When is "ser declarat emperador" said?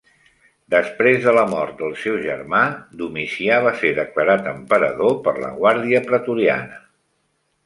3.83-5.15